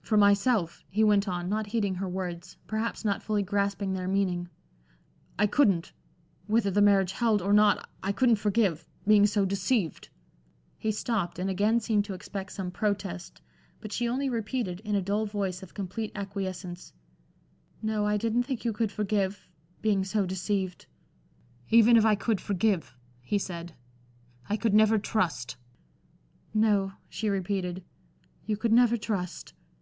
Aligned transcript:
"For 0.00 0.16
myself," 0.16 0.82
he 0.88 1.04
went 1.04 1.28
on, 1.28 1.48
not 1.48 1.66
heeding 1.68 1.94
her 1.94 2.08
words, 2.08 2.56
perhaps 2.66 3.04
not 3.04 3.22
fully 3.22 3.44
grasping 3.44 3.92
their 3.92 4.08
meaning, 4.08 4.48
"I 5.38 5.46
couldn't 5.46 5.92
whether 6.48 6.68
the 6.72 6.82
marriage 6.82 7.12
held 7.12 7.40
or 7.40 7.52
not 7.52 7.88
I 8.02 8.10
couldn't 8.10 8.34
forgive 8.34 8.88
being 9.06 9.24
so 9.24 9.44
deceived." 9.44 10.08
He 10.76 10.90
stopped 10.90 11.38
and 11.38 11.48
again 11.48 11.78
seemed 11.78 12.04
to 12.06 12.14
expect 12.14 12.50
some 12.50 12.72
protest, 12.72 13.40
but 13.80 13.92
she 13.92 14.08
only 14.08 14.28
repeated, 14.28 14.80
in 14.80 14.96
a 14.96 15.00
dull 15.00 15.26
voice 15.26 15.62
of 15.62 15.74
complete 15.74 16.10
acquiescence: 16.16 16.92
"No, 17.80 18.04
I 18.04 18.16
didn't 18.16 18.42
think 18.42 18.64
you 18.64 18.72
could 18.72 18.90
forgive 18.90 19.48
being 19.80 20.02
so 20.02 20.26
deceived" 20.26 20.86
"Even 21.68 21.96
if 21.96 22.04
I 22.04 22.16
could 22.16 22.40
forgive," 22.40 22.96
he 23.20 23.38
said, 23.38 23.74
"I 24.48 24.56
could 24.56 24.74
never 24.74 24.98
trust" 24.98 25.54
"No," 26.52 26.94
she 27.08 27.28
repeated, 27.28 27.84
"you 28.44 28.56
could 28.56 28.72
never 28.72 28.96
trust." 28.96 29.54